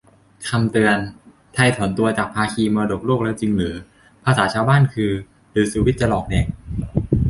[0.49, 0.97] คำเตือน:
[1.53, 3.73] ไทยถอนตัวจากภาคีมรดกโลกแล้วจริงหรือ?
[4.23, 5.11] ภาษาชาวบ้านคือ
[5.51, 6.47] "หรือสุวิทย์จะหลอกแดก?"